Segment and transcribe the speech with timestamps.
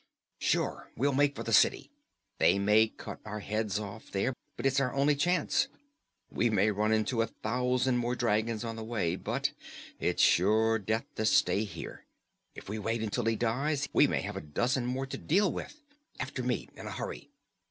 [0.39, 0.89] "Sure!
[0.97, 1.91] We'll make for the city!
[2.39, 5.67] They may cut our heads off there, but it's our only chance.
[6.31, 9.51] We may run into a thousand more dragons on the way, but
[9.99, 12.07] it's sure death to stay here.
[12.55, 15.79] If we wait until he dies, we may have a dozen more to deal with.
[16.19, 17.29] After me, in a hurry!"